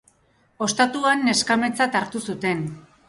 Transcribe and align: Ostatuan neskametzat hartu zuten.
Ostatuan 0.67 1.21
neskametzat 1.27 1.99
hartu 2.01 2.23
zuten. 2.27 2.65